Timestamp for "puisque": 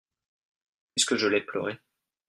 0.95-1.15